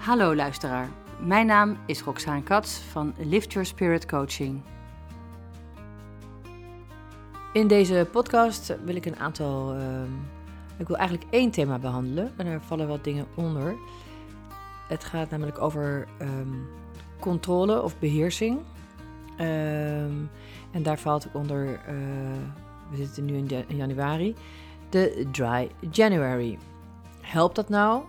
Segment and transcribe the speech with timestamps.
[0.00, 4.62] Hallo luisteraar, mijn naam is Roxane Katz van Lift Your Spirit Coaching.
[7.52, 9.74] In deze podcast wil ik een aantal.
[9.74, 10.12] ehm,
[10.76, 13.74] ik wil eigenlijk één thema behandelen en er vallen wat dingen onder.
[14.88, 16.54] Het gaat namelijk over ehm,
[17.18, 18.60] controle of beheersing.
[19.36, 20.14] Ehm,
[20.70, 21.94] en daar valt ook onder, eh,
[22.90, 24.34] we zitten nu in januari,
[24.88, 26.58] de Dry January.
[27.20, 28.02] Helpt dat nou?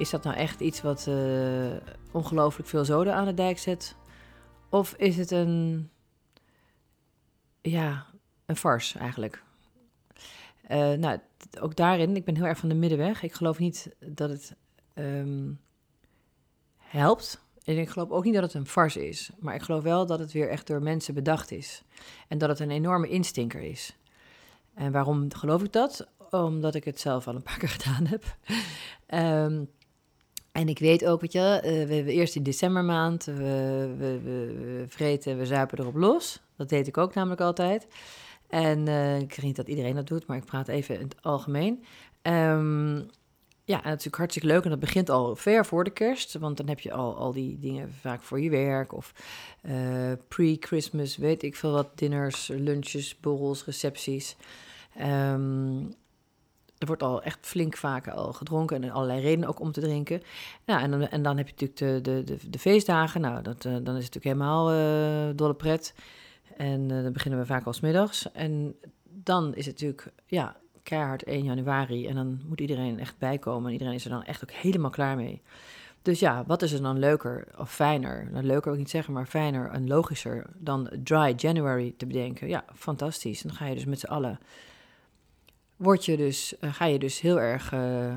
[0.00, 1.76] Is dat nou echt iets wat eh,
[2.12, 3.96] ongelooflijk veel zoden aan de dijk zet?
[4.68, 5.90] Of is het een,
[7.60, 8.06] ja,
[8.46, 9.42] een farce eigenlijk?
[10.62, 11.18] Eh, nou,
[11.60, 13.22] ook daarin, ik ben heel erg van de middenweg.
[13.22, 14.56] Ik geloof niet dat het
[14.94, 15.52] ehm,
[16.76, 17.44] helpt.
[17.64, 19.30] En ik geloof ook niet dat het een farce is.
[19.38, 21.82] Maar ik geloof wel dat het weer echt door mensen bedacht is.
[22.28, 23.96] En dat het een enorme instinker is.
[24.74, 26.08] En waarom geloof ik dat?
[26.30, 28.36] Omdat ik het zelf al een paar keer gedaan heb.
[29.06, 29.64] Ehm,
[30.52, 34.54] en ik weet ook, weet je, eh, we hebben eerst in decembermaand, we, we, we,
[34.54, 36.40] we vreten, we zuipen erop los.
[36.56, 37.86] Dat deed ik ook namelijk altijd.
[38.48, 41.22] En eh, ik zeg niet dat iedereen dat doet, maar ik praat even in het
[41.22, 41.84] algemeen.
[42.22, 42.96] Ehm,
[43.64, 46.34] ja, natuurlijk hartstikke leuk en dat begint al ver voor de kerst.
[46.34, 49.12] Want dan heb je al, al die dingen vaak voor je werk of
[49.62, 54.36] eh, pre-Christmas, weet ik veel wat, dinners, lunches, borrels, recepties.
[54.96, 55.82] Ehm,
[56.80, 60.22] er wordt al echt flink vaak al gedronken en allerlei redenen ook om te drinken.
[60.64, 63.20] Ja, en, dan, en dan heb je natuurlijk de, de, de, feestdagen.
[63.20, 65.94] Nou, dat, eh, dan is het natuurlijk helemaal eh, dolle pret.
[66.56, 68.32] En eh, dan beginnen we vaak al middags.
[68.32, 72.06] En dan is het natuurlijk, ja, keihard 1 januari.
[72.06, 73.66] En dan moet iedereen echt bijkomen.
[73.66, 75.42] En iedereen is er dan echt ook helemaal klaar mee.
[76.02, 78.28] Dus ja, wat is er dan leuker of fijner?
[78.32, 82.48] Nou, leuker wil ik niet zeggen, maar fijner en logischer dan Dry January te bedenken.
[82.48, 83.42] Ja, fantastisch.
[83.42, 84.38] Dan ga je dus met z'n allen
[85.80, 88.14] word je dus, eh, ga je dus heel erg eh,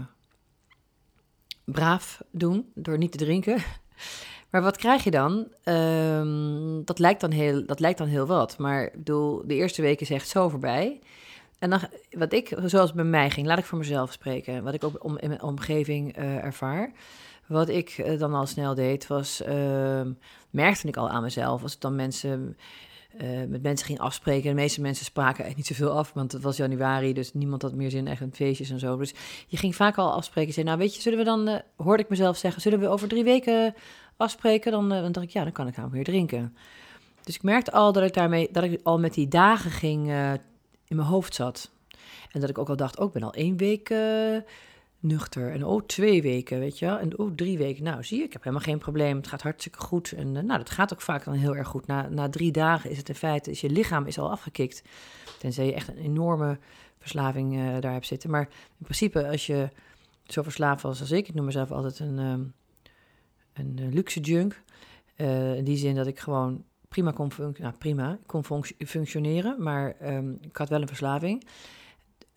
[1.63, 3.57] braaf doen door niet te drinken.
[4.49, 5.47] Maar wat krijg je dan?
[5.63, 8.57] Ehm, dat, lijkt dan heel, dat lijkt dan heel wat.
[8.57, 10.99] Maar bedoel, de eerste week is echt zo voorbij.
[11.59, 11.79] En dan,
[12.11, 14.63] wat ik, zoals het bij mij ging, laat ik voor mezelf spreken.
[14.63, 16.91] Wat ik ook om, in mijn omgeving eh, ervaar.
[17.47, 20.11] Wat ik dan al snel deed, was, ehm,
[20.49, 21.63] merkte ik al aan mezelf.
[21.63, 22.57] Als ik dan mensen
[23.17, 24.49] eh, met mensen ging afspreken.
[24.49, 27.73] De meeste mensen spraken echt niet zoveel af, want het was januari, dus niemand had
[27.73, 28.97] meer zin echt in feestjes en zo.
[28.97, 29.13] Dus
[29.47, 30.53] je ging vaak al afspreken.
[30.53, 33.07] Zei, nou weet je, zullen we dan, eh, hoorde ik mezelf zeggen, zullen we over
[33.07, 33.75] drie weken
[34.17, 34.71] afspreken?
[34.71, 36.55] Dan, eh, dan dacht ik, ja, dan kan ik namelijk weer drinken.
[37.23, 40.07] Dus ik merkte al dat ik daarmee, dat ik al met die dagen ging,
[40.87, 41.71] in mijn hoofd zat.
[42.31, 43.89] En dat ik ook al dacht, oh, ik ben al één week
[45.03, 45.51] nuchter.
[45.51, 46.99] En oh, twee weken, weet je wel.
[46.99, 47.83] En oh, drie weken.
[47.83, 49.17] Nou, zie je, ik heb helemaal geen probleem.
[49.17, 50.11] Het gaat hartstikke goed.
[50.11, 51.87] En eh, nou, dat gaat ook vaak dan heel erg goed.
[51.87, 54.83] Na, na drie dagen is het in feite, is je lichaam is al afgekikt.
[55.39, 56.59] Tenzij je echt een enorme
[56.99, 58.29] verslaving eh, daar hebt zitten.
[58.29, 58.47] Maar
[58.77, 59.69] in principe, als je
[60.23, 62.43] zo verslaafd was als ik, ik noem mezelf altijd een, ehm,
[63.53, 64.61] een eh, luxe junk.
[65.55, 70.31] In die zin dat ik gewoon prima kon, nou, prima, kon func- functioneren, maar ehm,
[70.41, 71.43] ik had wel een verslaving.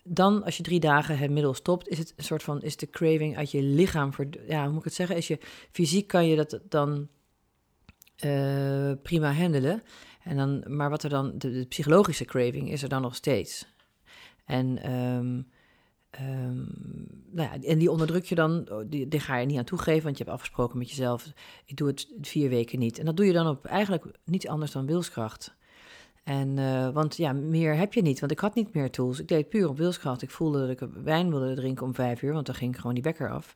[0.08, 2.90] Dan, als je drie dagen het middel stopt, is het een soort van, is de
[2.90, 4.10] craving uit je lichaam,
[4.48, 5.16] ja, hoe moet ik het zeggen?
[5.16, 5.38] Is je,
[5.70, 7.08] fysiek kan je dat dan
[8.16, 9.82] eh, prima handelen.
[10.22, 13.66] En dan, maar wat er dan, de, de psychologische craving is er dan nog steeds.
[14.44, 15.42] En, ehm,
[16.10, 16.56] ehm,
[17.30, 20.02] nou ja, en die onderdruk je dan, oh, die, die ga je niet aan toegeven,
[20.02, 21.32] want je hebt afgesproken met jezelf,
[21.64, 22.98] ik doe het vier weken niet.
[22.98, 25.54] En dat doe je dan op eigenlijk niets anders dan wilskracht.
[26.26, 29.20] En, eh, want ja, meer heb je niet, want ik had niet meer tools.
[29.20, 30.22] Ik deed het puur op wilskracht.
[30.22, 33.02] Ik voelde dat ik wijn wilde drinken om vijf uur, want dan ging gewoon die
[33.02, 33.54] wekker af.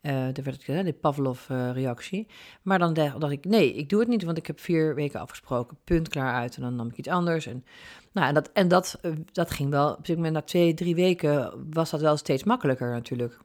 [0.00, 2.26] Eh dan werd ik, hè, de Pavlov-reactie.
[2.62, 5.76] maar dan dacht, ik, nee, ik doe het niet, want ik heb vier weken afgesproken.
[5.84, 6.56] Punt, klaar uit.
[6.56, 7.46] En dan nam ik iets anders.
[7.46, 7.64] En,
[8.12, 11.66] nou, en, dat, en dat, eh, dat ging wel, op moment na twee, drie weken
[11.70, 13.40] was dat wel steeds makkelijker natuurlijk.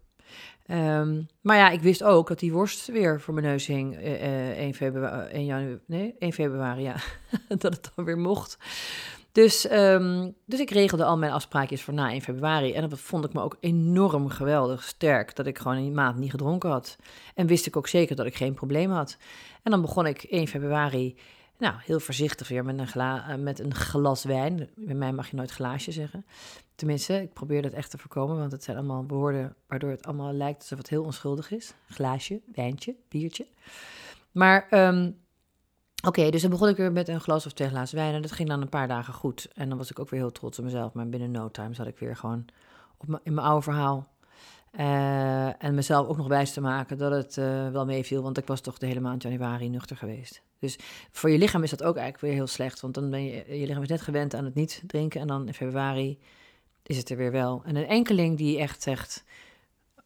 [0.66, 4.50] Ehm, maar ja, ik wist ook dat die worst weer voor mijn neus hing eh,
[4.50, 6.96] eh, 1, februari, 1, januari, nee, 1 februari, ja,
[7.48, 8.58] dat het dan weer mocht.
[9.32, 12.74] Dus, ehm, dus ik regelde al mijn afspraakjes voor na 1 februari.
[12.74, 16.32] En dat vond ik me ook enorm geweldig sterk, dat ik gewoon een maand niet
[16.32, 16.96] gedronken had.
[17.36, 19.18] En wist ik ook zeker dat ik geen probleem had.
[19.64, 21.16] En dan begon ik 1 februari,
[21.58, 24.70] nou, heel voorzichtig weer met een, gla eh, met een glas wijn.
[24.76, 26.26] Bij mij mag je nooit glaasje zeggen.
[26.76, 30.34] Tenminste, ik probeer dat echt te voorkomen, want het zijn allemaal woorden waardoor het allemaal
[30.34, 31.74] lijkt alsof het heel onschuldig is.
[31.88, 33.48] Glaasje, wijntje, biertje.
[34.32, 35.12] Maar ehm,
[36.06, 38.32] oké, dus dan begon ik weer met een glas of twee glazen wijn en dat
[38.32, 39.48] ging dan een paar dagen goed.
[39.54, 41.88] En dan was ik ook weer heel trots op mezelf, maar binnen no time zat
[41.88, 42.46] ik weer gewoon
[42.98, 44.08] op in mijn oude verhaal.
[44.72, 48.48] Eh, en mezelf ook nog wijs te maken dat het eh, wel meeviel, want ik
[48.48, 50.42] was toch de hele maand januari nuchter geweest.
[50.60, 50.78] Dus
[51.12, 53.66] voor je lichaam is dat ook eigenlijk weer heel slecht, want dan ben je, je
[53.66, 56.20] lichaam is net gewend aan het niet drinken en dan in februari
[56.84, 57.62] is het er weer wel.
[57.66, 59.24] En een enkeling die echt zegt,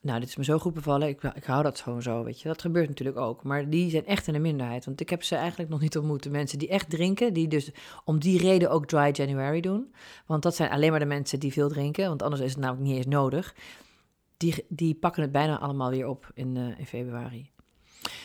[0.01, 2.47] nou, dit is me zo goed bevallen, ik, ik hou dat gewoon zo, weet je.
[2.47, 4.85] Dat gebeurt natuurlijk ook, maar die zijn echt in de minderheid.
[4.85, 7.71] Want ik heb ze eigenlijk nog niet ontmoet, de mensen die echt drinken, die dus
[8.05, 9.93] om die reden ook dry January doen.
[10.25, 12.87] Want dat zijn alleen maar de mensen die veel drinken, want anders is het namelijk
[12.87, 13.55] niet eens nodig.
[14.41, 17.49] Die, die pakken het bijna allemaal weer op in, uh, in februari.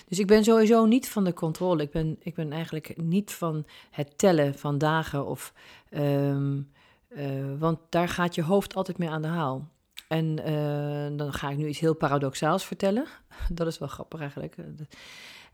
[0.08, 1.82] Dus ik ben sowieso niet van de controle.
[1.82, 5.52] Ik ben, ik ben eigenlijk niet van het tellen van dagen of...
[5.90, 6.70] Um,
[7.08, 9.68] uh, want daar gaat je hoofd altijd mee aan de haal.
[10.08, 13.06] En uh, dan ga ik nu iets heel paradoxaals vertellen.
[13.52, 14.56] Dat is wel grappig eigenlijk.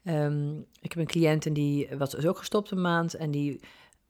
[0.04, 3.14] Um, ik heb een cliënt en die was dus ook gestopt een maand.
[3.14, 3.60] En die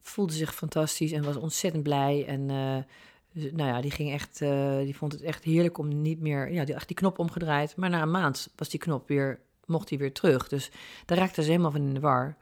[0.00, 2.24] voelde zich fantastisch en was ontzettend blij.
[2.26, 2.50] En
[3.32, 6.52] uh, nou ja, die ging echt, uh, die vond het echt heerlijk om niet meer,
[6.52, 7.76] ja, die, echt die knop omgedraaid.
[7.76, 10.48] Maar na een maand was die knop weer, mocht die weer terug.
[10.48, 10.70] Dus
[11.06, 12.36] daar raakte ze helemaal van in de war.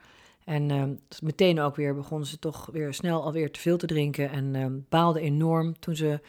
[0.45, 0.85] En uh,
[1.21, 4.31] meteen ook weer begonnen ze toch weer snel alweer te veel te drinken.
[4.31, 6.21] En uh, baalde enorm toen ze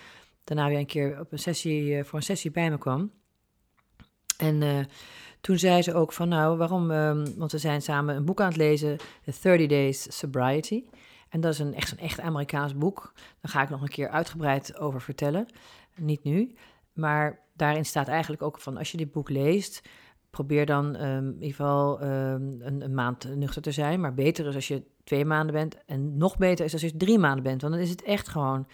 [0.43, 3.11] daarna weer een keer op een sessie, uh, voor een sessie bij me kwam.
[4.37, 4.87] En
[5.41, 8.47] toen zei ze ook van nou, waarom, um, want we zijn samen een boek aan
[8.47, 10.83] het lezen, The 30 Days Sobriety.
[11.31, 13.13] En dat is een echt een echt Amerikaans boek.
[13.15, 15.45] Daar ga ik nog een keer uitgebreid over vertellen.
[15.95, 16.55] Niet nu.
[16.93, 19.81] Maar daarin staat eigenlijk ook van als je dit boek leest,
[20.29, 23.99] probeer dan um, in ieder geval um, een, een, maand nuchter te zijn.
[23.99, 25.77] Maar beter is als je twee maanden bent.
[25.85, 27.61] En nog beter is als je drie maanden bent.
[27.61, 28.67] Want dan is het echt gewoon,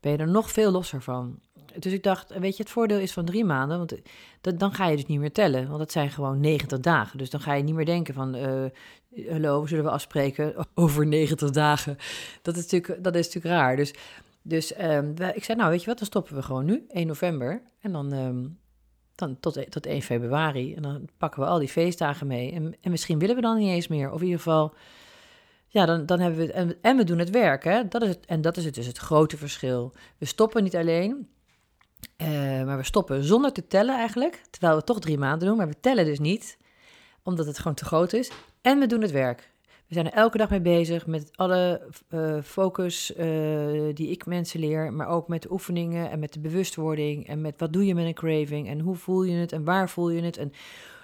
[0.00, 1.40] ben je er nog veel losser van.
[1.78, 3.78] Dus ik dacht, weet je, het voordeel is van drie maanden.
[3.78, 3.94] Want
[4.40, 5.66] dat, dan ga je dus niet meer tellen.
[5.66, 7.18] Want dat zijn gewoon 90 dagen.
[7.18, 8.64] Dus dan ga je niet meer denken van, uh,
[9.28, 11.96] hallo, zullen we afspreken over 90 dagen?
[12.42, 13.76] Dat is natuurlijk, dat is natuurlijk raar.
[13.76, 13.94] Dus,
[14.42, 17.62] dus um, ik zei, nou weet je wat, dan stoppen we gewoon nu, 1 november.
[17.80, 18.58] En dan, um,
[19.14, 20.74] dan tot, tot 1 februari.
[20.74, 22.52] En dan pakken we al die feestdagen mee.
[22.52, 24.10] En, en misschien willen we dan niet eens meer.
[24.10, 24.74] Of in ieder geval,
[25.66, 26.54] ja, dan, dan hebben we het.
[26.54, 27.88] En, en we doen het werk, hè.
[27.88, 29.92] Dat is het, en dat is het dus het grote verschil.
[30.18, 31.28] We stoppen niet alleen,
[32.16, 32.28] uh,
[32.64, 34.42] maar we stoppen zonder te tellen eigenlijk.
[34.50, 36.58] Terwijl we toch drie maanden doen, maar we tellen dus niet.
[37.22, 38.30] Omdat het gewoon te groot is.
[38.62, 39.50] En we doen het werk.
[39.88, 44.60] We zijn er elke dag mee bezig met alle uh, focus uh, die ik mensen
[44.60, 47.94] leer, maar ook met de oefeningen en met de bewustwording en met wat doe je
[47.94, 50.52] met een craving en hoe voel je het en waar voel je het en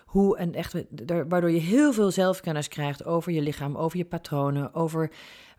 [0.06, 0.84] hoe en echt
[1.28, 5.10] waardoor je heel veel zelfkennis krijgt over je lichaam, over je patronen, over,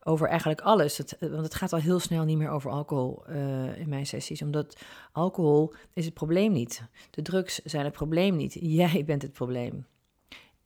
[0.03, 1.01] over eigenlijk alles.
[1.19, 4.77] Want het gaat al heel snel niet meer over alcohol uh, in mijn sessies, omdat
[5.11, 6.83] alcohol is het probleem niet.
[7.09, 8.57] De drugs zijn het probleem niet.
[8.79, 9.85] Jij bent het probleem.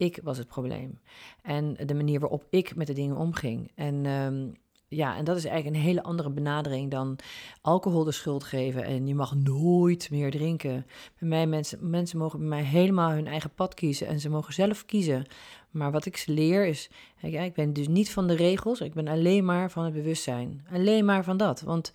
[0.04, 1.00] Ik was het probleem.
[1.42, 3.72] En de manier waarop ik met de dingen omging.
[3.76, 4.54] En um,
[4.88, 7.18] ja, en dat is eigenlijk een hele andere benadering dan
[7.62, 8.84] alcohol de schuld geven.
[8.84, 10.86] En je mag nooit meer drinken.
[11.20, 14.08] Bij mij, mensen, mensen mogen bij mij helemaal hun eigen pad kiezen.
[14.08, 15.26] En ze mogen zelf kiezen.
[15.72, 16.90] Maar wat ik ze leer is,
[17.22, 18.82] ik ben dus niet van de regels.
[18.82, 20.66] Ik ben alleen maar van het bewustzijn.
[20.72, 21.62] Alleen maar van dat.
[21.62, 21.92] Want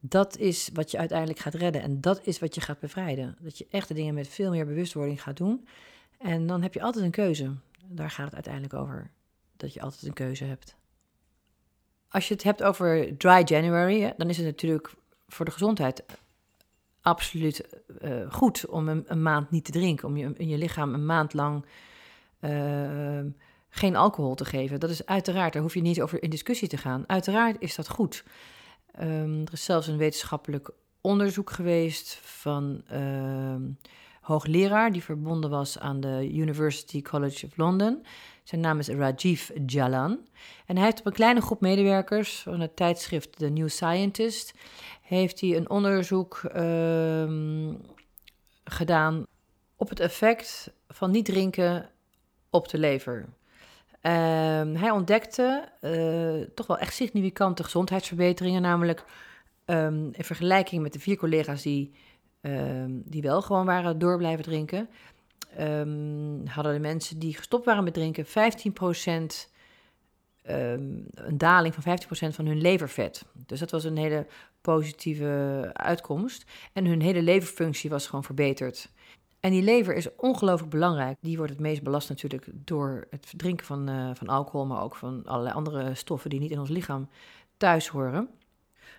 [0.00, 1.82] dat is wat je uiteindelijk gaat redden.
[1.82, 3.36] En dat is wat je gaat bevrijden.
[3.40, 5.66] Dat je echte dingen met veel meer bewustwording gaat doen.
[6.24, 7.54] En dan heb je altijd een keuze.
[7.86, 9.10] Daar gaat het uiteindelijk over.
[9.56, 10.76] Dat je altijd een keuze hebt.
[12.08, 14.94] Als je het hebt over dry January, dan is het natuurlijk
[15.28, 16.04] voor de gezondheid
[17.00, 20.08] absoluut uh, goed om een, een, maand niet te drinken.
[20.08, 21.64] Om je, in je lichaam een maand lang
[22.40, 23.20] uh,
[23.68, 24.80] geen alcohol te geven.
[24.80, 27.04] Dat is uiteraard, daar hoef je niet over in discussie te gaan.
[27.06, 28.24] Uiteraard is dat goed.
[29.00, 33.54] Um, er is zelfs een wetenschappelijk onderzoek geweest van uh,
[34.24, 38.06] hoogleraar die verbonden was aan de University College of London.
[38.42, 40.18] Zijn naam is Rajiv Jalan.
[40.66, 44.54] En hij heeft op een kleine groep medewerkers van het tijdschrift The New Scientist...
[45.02, 47.80] heeft hij een onderzoek um,
[48.64, 49.26] gedaan
[49.76, 51.90] op het effect van niet drinken
[52.50, 53.16] op de lever.
[53.18, 59.04] Um, hij ontdekte uh, toch wel echt significante gezondheidsverbeteringen, namelijk
[59.66, 61.94] um, in vergelijking met de vier collega's die
[62.46, 64.88] um, die wel gewoon waren door blijven drinken,
[65.60, 68.30] um, hadden de mensen die gestopt waren met drinken 15%
[70.46, 71.98] um, een daling van
[72.32, 73.24] 15% van hun levervet.
[73.46, 74.26] Dus dat was een hele
[74.60, 76.44] positieve uitkomst.
[76.72, 78.88] En hun hele leverfunctie was gewoon verbeterd.
[79.40, 81.16] En die lever is ongelooflijk belangrijk.
[81.20, 84.96] Die wordt het meest belast natuurlijk door het drinken van, uh, van alcohol, maar ook
[84.96, 87.08] van allerlei andere stoffen die niet in ons lichaam
[87.56, 88.28] thuis horen.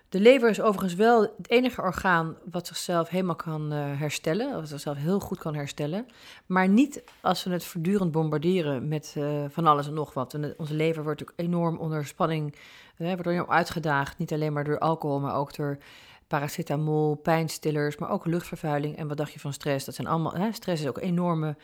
[0.08, 4.68] De lever is overigens wel het enige orgaan wat zichzelf helemaal kan uh, herstellen, wat
[4.68, 6.06] zichzelf heel goed kan herstellen.
[6.46, 10.34] Maar niet als we het voortdurend bombarderen met uh, van alles en nog wat.
[10.34, 12.54] En onze lever wordt ook enorm onder spanning,
[12.98, 14.18] uh, wordt enorm uitgedaagd.
[14.18, 15.78] Niet alleen maar door alcohol, maar ook door
[16.26, 18.96] paracetamol, pijnstillers, maar ook luchtvervuiling.
[18.96, 19.84] En wat dacht je van stress?
[19.84, 21.56] Dat zijn allemaal, hè, stress is ook een enorme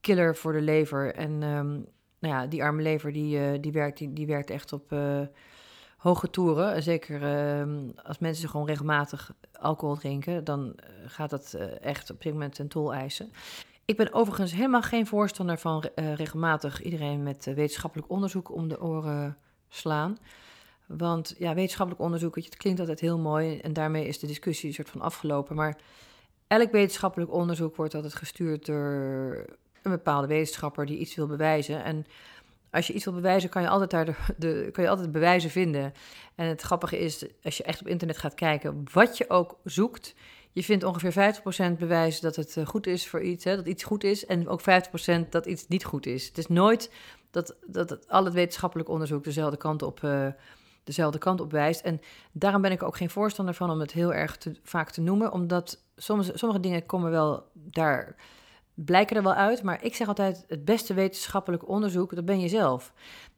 [0.00, 1.14] killer voor de lever.
[1.14, 1.86] En um,
[2.18, 4.92] nou ja, die arme lever die, die, werkt, die, die werkt echt op
[6.02, 6.82] hoge toeren.
[6.82, 12.22] Zeker ehm, als mensen gewoon regelmatig alcohol drinken, dan eh, gaat dat eh, echt op
[12.22, 13.32] dit moment een tol eisen.
[13.84, 19.36] Ik ben overigens helemaal geen voorstander van regelmatig iedereen met wetenschappelijk onderzoek om de oren
[19.68, 20.18] slaan.
[20.86, 24.74] Want ja, wetenschappelijk onderzoek, het klinkt altijd heel mooi en daarmee is de discussie een
[24.74, 25.56] soort van afgelopen.
[25.56, 25.76] Maar
[26.46, 29.44] elk wetenschappelijk onderzoek wordt altijd gestuurd door
[29.82, 31.84] een bepaalde wetenschapper die iets wil bewijzen.
[31.84, 32.06] En
[32.72, 35.92] als je iets wil bewijzen, kan je altijd, daar de, kan je altijd bewijzen vinden.
[36.34, 40.14] En het grappige is, als je echt op internet gaat kijken, wat je ook zoekt,
[40.52, 41.34] je vindt ongeveer
[41.74, 44.48] 50% bewijs dat het eh, goed is voor iets, hè, dat iets goed is, en
[44.48, 44.64] ook 50%
[45.30, 46.26] dat iets niet goed is.
[46.26, 46.90] Het is nooit
[47.30, 50.26] dat, dat al het wetenschappelijk onderzoek dezelfde kant op, uh,
[50.84, 51.80] dezelfde kant op wijst.
[51.80, 52.00] En
[52.32, 55.32] daarom ben ik ook geen voorstander van om het heel erg te, vaak te noemen,
[55.32, 58.16] omdat sommige, sommige dingen komen wel daar
[58.74, 62.48] blijken er wel uit, maar ik zeg altijd: het beste wetenschappelijk onderzoek, dat ben je
[62.48, 62.92] zelf.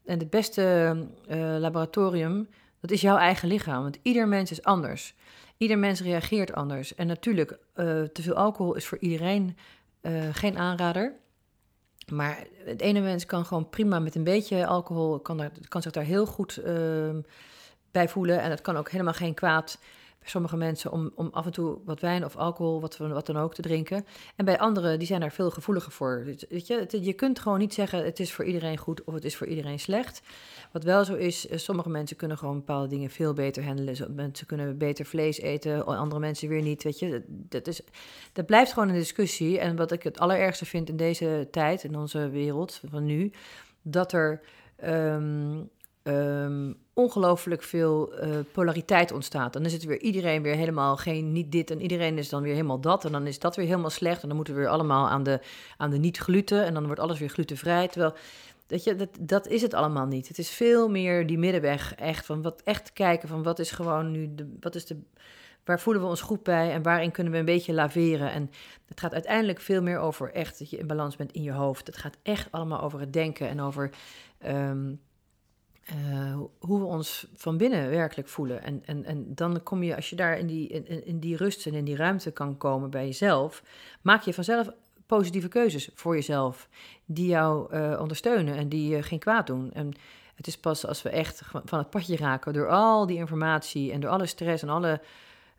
[0.05, 0.95] En het beste
[1.27, 2.49] uh, laboratorium,
[2.79, 3.81] dat is jouw eigen lichaam.
[3.81, 5.15] Want ieder mens is anders.
[5.57, 6.95] Ieder mens reageert anders.
[6.95, 9.57] En natuurlijk, uh, te veel alcohol is voor iedereen
[10.01, 11.13] uh, geen aanrader.
[12.11, 15.91] Maar het ene mens kan gewoon prima met een beetje alcohol, kan, daar, kan zich
[15.91, 17.09] daar heel goed uh,
[17.91, 18.41] bij voelen.
[18.41, 19.79] En het kan ook helemaal geen kwaad
[20.25, 23.53] sommige mensen om, om af en toe wat wijn of alcohol, wat, wat dan ook,
[23.53, 24.05] te drinken.
[24.35, 26.23] En bij anderen, die zijn daar veel gevoeliger voor.
[26.49, 29.35] Weet je, je kunt gewoon niet zeggen het is voor iedereen goed of het is
[29.35, 30.21] voor iedereen slecht.
[30.71, 34.15] Wat wel zo is, eh, sommige mensen kunnen gewoon bepaalde dingen veel beter handelen.
[34.15, 36.83] Mensen kunnen beter vlees eten, andere mensen weer niet.
[36.83, 37.81] Weet je, dat, is,
[38.33, 39.59] dat blijft gewoon een discussie.
[39.59, 43.31] En wat ik het allerergste vind in deze tijd, in onze wereld van nu,
[43.81, 44.41] dat er
[44.83, 45.69] um,
[46.07, 49.53] um, ongelooflijk veel uh, polariteit ontstaat.
[49.53, 52.53] Dan is het weer iedereen weer helemaal geen niet dit en iedereen is dan weer
[52.53, 53.05] helemaal dat.
[53.05, 54.21] En dan is dat weer helemaal slecht.
[54.21, 55.39] En dan moeten we weer allemaal aan de,
[55.77, 56.65] aan de niet-gluten.
[56.65, 57.87] En dan wordt alles weer glutenvrij.
[57.87, 58.13] Terwijl,
[58.67, 60.27] dat, je, dat, dat is het allemaal niet.
[60.27, 61.95] Het is veel meer die middenweg.
[61.95, 64.97] Echt van wat echt kijken van wat is gewoon nu de, wat is de.
[65.63, 68.31] Waar voelen we ons goed bij en waarin kunnen we een beetje laveren?
[68.31, 68.51] En
[68.85, 71.87] het gaat uiteindelijk veel meer over echt dat je in balans bent in je hoofd.
[71.87, 73.89] Het gaat echt allemaal over het denken en over
[74.47, 74.99] um,
[75.93, 78.63] uh, hoe we ons van binnen werkelijk voelen.
[78.63, 81.65] En, en, en dan kom je, als je daar in die, in, in die rust
[81.65, 83.63] en in die ruimte kan komen bij jezelf,
[84.01, 84.69] maak je vanzelf
[85.05, 86.69] positieve keuzes voor jezelf,
[87.05, 89.71] die jou uh, ondersteunen en die je geen kwaad doen.
[89.73, 89.93] En
[90.35, 93.99] het is pas als we echt van het padje raken door al die informatie en
[93.99, 95.01] door alle stress en alle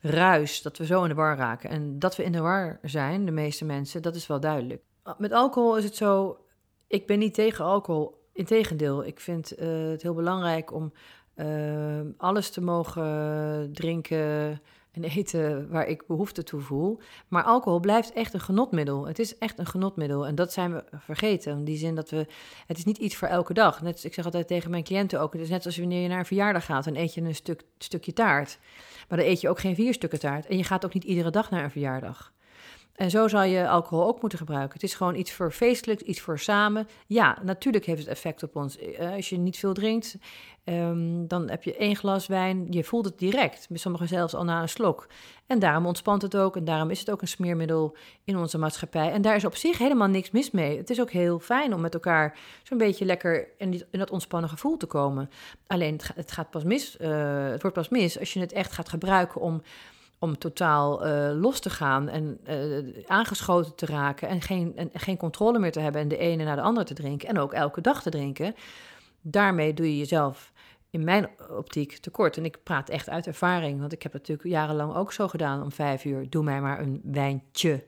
[0.00, 1.71] ruis, dat we zo in de war raken.
[1.71, 4.83] En dat we in de war zijn, de meeste mensen, dat is wel duidelijk.
[5.18, 6.38] Met alcohol is het zo,
[6.87, 10.93] ik ben niet tegen alcohol Integendeel, ik vind uh, het heel belangrijk om
[11.37, 14.61] uh, alles te mogen drinken
[14.93, 17.00] en eten waar ik behoefte toe voel.
[17.28, 19.07] Maar alcohol blijft echt een genotmiddel.
[19.07, 20.26] Het is echt een genotmiddel.
[20.26, 21.52] En dat zijn we vergeten.
[21.52, 22.26] In die zin dat we.
[22.66, 23.83] Het is niet iets voor elke dag.
[23.83, 25.33] Net, ik zeg altijd tegen mijn cliënten ook.
[25.33, 26.85] Het is net als wanneer je naar een verjaardag gaat.
[26.85, 28.59] Dan eet je een stuk, stukje taart.
[29.09, 30.47] Maar dan eet je ook geen vier stukken taart.
[30.47, 32.33] En je gaat ook niet iedere dag naar een verjaardag.
[32.96, 34.72] En zo zou je alcohol ook moeten gebruiken.
[34.72, 36.88] Het is gewoon iets voor feestelijk, iets voor samen.
[37.06, 38.78] Ja, natuurlijk heeft het effect op ons.
[38.78, 40.16] Eh, als je niet veel drinkt,
[40.64, 42.66] um, dan heb je één glas wijn.
[42.70, 43.70] Je voelt het direct.
[43.70, 45.06] Met sommigen zelfs al na een slok.
[45.46, 46.56] En daarom ontspant het ook.
[46.56, 49.12] En daarom is het ook een smeermiddel in onze maatschappij.
[49.12, 50.76] En daar is op zich helemaal niks mis mee.
[50.76, 54.76] Het is ook heel fijn om met elkaar zo'n beetje lekker in, dat ontspannen gevoel
[54.76, 55.30] te komen.
[55.66, 56.96] Alleen het, gaat, pas mis.
[57.00, 59.62] Uh, het wordt pas mis als je het echt gaat gebruiken om
[60.18, 65.16] om totaal uh, los te gaan en uh, aangeschoten te raken en geen, en geen
[65.16, 67.80] controle meer te hebben en de ene naar de andere te drinken en ook elke
[67.80, 68.54] dag te drinken,
[69.20, 70.52] daarmee doe je jezelf
[70.90, 72.37] in mijn optiek tekort.
[72.37, 75.62] En ik praat echt uit ervaring, want ik heb het natuurlijk jarenlang ook zo gedaan
[75.62, 77.85] om vijf uur, doe mij maar een wijntje.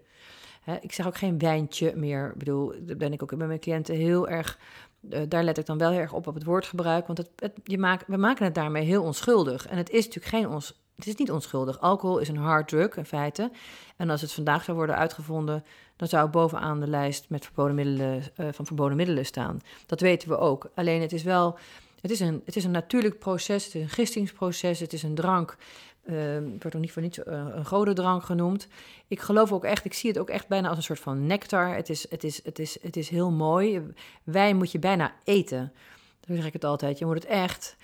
[0.63, 2.31] Hè, ik zeg ook geen wijntje meer.
[2.33, 4.59] Ik bedoel, daar ben ik ook bij mijn cliënten heel erg
[5.01, 7.07] uh, daar let ik dan wel heel erg op op het woordgebruik.
[7.07, 9.67] Want het, je maakt, we maken het daarmee heel onschuldig.
[9.67, 11.81] En het is natuurlijk geen ons, het is niet onschuldig.
[11.81, 13.51] Alcohol is een hard drug in feite.
[13.97, 15.65] En als het vandaag zou worden uitgevonden,
[15.97, 19.61] dan zou het bovenaan de lijst met verboden middelen, uh, van verboden middelen staan.
[19.87, 20.71] Dat weten we ook.
[20.75, 21.59] Alleen het is wel,
[22.01, 25.15] het is een, het is een natuurlijk proces, het is een gistingsproces, het is een
[25.15, 25.57] drank.
[26.05, 28.69] Uh, wordt ook niet voor niets uh, een rode drank genoemd.
[29.09, 31.75] Ik geloof ook echt, ik zie het ook echt bijna als een soort van nectar.
[31.75, 33.83] Het is, het is, het is, het is heel mooi.
[34.25, 35.73] Wijn moet je bijna eten.
[36.21, 36.99] Dan zeg ik het altijd.
[36.99, 37.77] Je moet het echt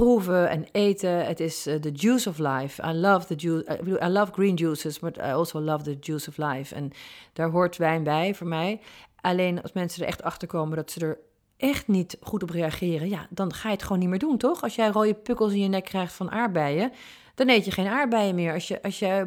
[0.00, 1.26] proeven en eten.
[1.26, 2.82] Het is uh, the juice of life.
[2.82, 3.78] I love the juice.
[4.02, 6.74] I love green juices, but I also love the juice of life.
[6.74, 6.90] En
[7.32, 8.80] daar hoort wijn bij voor mij.
[9.20, 11.18] Alleen als mensen er echt achter komen dat ze er
[11.56, 14.62] echt niet goed op reageren, ja, dan ga je het gewoon niet meer doen, toch?
[14.62, 16.92] Als jij rode pukkels in je nek krijgt van aardbeien,
[17.34, 18.52] dan eet je geen aardbeien meer.
[18.52, 19.26] Als je, als je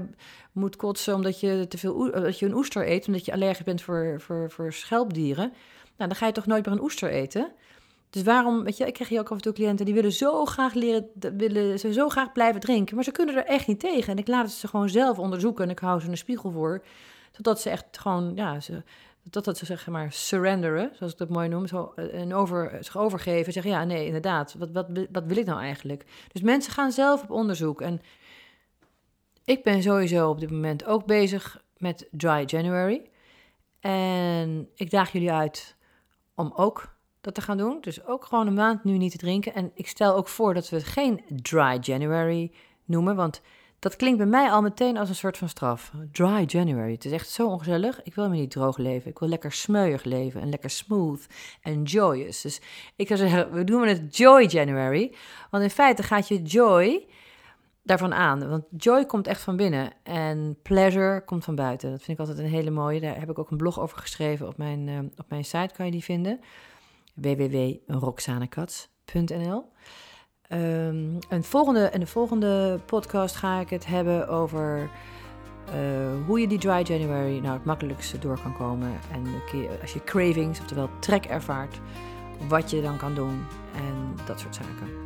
[0.52, 3.82] moet kotsen omdat je te veel dat je een oester eet, omdat je allergisch bent
[3.82, 5.54] voor, voor, voor schelpdieren,
[5.98, 7.52] nou, dan ga je toch nooit meer een oester eten.
[8.10, 10.46] Dus waarom, weet je, ik krijg hier ook af en toe cliënten die willen zo
[10.46, 14.12] graag leren, willen ze zo graag blijven drinken, maar ze kunnen er echt niet tegen.
[14.12, 16.84] En ik laat ze gewoon zelf onderzoeken en ik hou ze een spiegel voor,
[17.32, 18.84] totdat ze echt gewoon, ja, ze,
[19.30, 22.98] totdat ze zeg maar surrenderen, zoals ik dat mooi noem, zo, eh, en over, zich
[22.98, 26.06] overgeven, zeggen ja, nee, inderdaad, wat, wat, wat wil ik nou eigenlijk?
[26.32, 28.02] Dus mensen gaan zelf op onderzoek en
[29.46, 33.10] ik ben sowieso op dit moment ook bezig met Dry January.
[33.80, 35.76] En ik daag jullie uit
[36.36, 36.97] om ook
[37.34, 37.78] te gaan doen.
[37.82, 39.54] Dus ook gewoon een maand nu niet te drinken.
[39.54, 42.52] En ik stel ook voor dat we het geen Dry January
[42.86, 43.42] noemen, want
[43.80, 45.92] dat klinkt bij mij al meteen als een soort van straf.
[46.12, 46.92] Dry January.
[46.92, 48.04] Het is echt zo ongezellig.
[48.04, 49.10] Ik wil me niet droog leven.
[49.10, 51.26] Ik wil lekker smeuig leven en lekker smooth
[51.62, 52.42] en joyous.
[52.42, 52.62] Dus
[52.96, 55.16] ik zou zeggen, we noemen het Joy January.
[55.52, 57.08] Want in feite gaat je joy
[57.84, 58.50] daarvan aan.
[58.50, 61.92] Want joy komt echt van binnen en pleasure komt van buiten.
[61.92, 63.00] Dat vind ik altijd een hele mooie.
[63.00, 65.86] Daar heb ik ook een blog over geschreven op mijn, uh, op mijn site, kan
[65.86, 66.40] je die vinden.
[67.22, 69.72] www.roxanekats.nl
[70.50, 74.90] um, en, volgende, in de volgende podcast ga ik het hebben over
[75.70, 75.76] uh,
[76.26, 79.00] hoe je die dry January nou het makkelijkste door kan komen.
[79.12, 79.24] En
[79.82, 81.80] als je cravings, oftewel trek ervaart,
[82.48, 83.46] wat je dan kan doen
[83.76, 85.06] en dat soort zaken.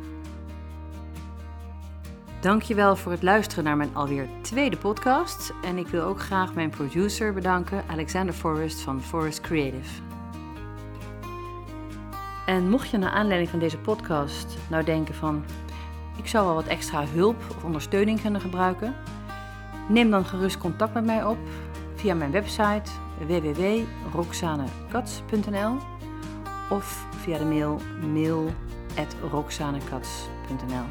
[2.40, 5.52] Dankjewel voor het luisteren naar mijn alweer tweede podcast.
[5.64, 10.11] En ik wil ook graag mijn producer bedanken, Alexander Forrest van Forrest Creative.
[12.52, 15.44] En mocht je naar aanleiding van deze podcast nou denken van...
[16.16, 18.94] ik zou wel wat extra hulp of ondersteuning kunnen gebruiken...
[19.88, 21.38] neem dan gerust contact met mij op
[21.94, 22.90] via mijn website
[23.26, 25.76] www.roxanekats.nl
[26.70, 27.80] of via de mail
[28.12, 30.84] mail.roxanekats.nl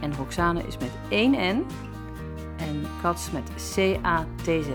[0.00, 1.66] en Roxane is met één N
[2.56, 4.68] en Kats met C-A-T-Z.